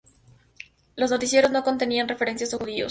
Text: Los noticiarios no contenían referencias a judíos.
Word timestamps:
Los 0.95 1.11
noticiarios 1.11 1.51
no 1.51 1.63
contenían 1.63 2.07
referencias 2.09 2.51
a 2.55 2.57
judíos. 2.57 2.79